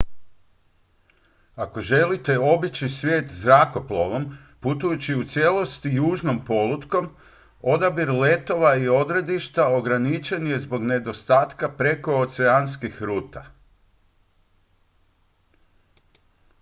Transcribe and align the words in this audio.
ako 1.55 1.81
želite 1.81 2.39
obići 2.39 2.89
svijet 2.89 3.29
zrakoplovom 3.29 4.37
putujući 4.59 5.15
u 5.15 5.23
cijelosti 5.23 5.89
južnom 5.89 6.45
polutkom 6.45 7.09
odabir 7.61 8.11
letova 8.11 8.75
i 8.75 8.87
odredišta 8.89 9.67
ograničen 9.67 10.47
je 10.47 10.59
zbog 10.59 10.83
nedostatka 10.83 11.69
prekooceanskih 11.69 13.01
ruta 13.03 13.45